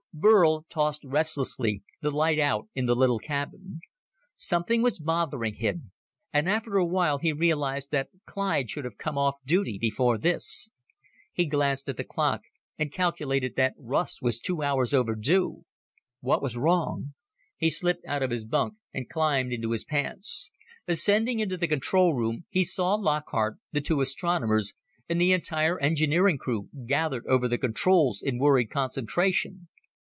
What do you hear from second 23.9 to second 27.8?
astronomers, and the entire engineering crew gathered over the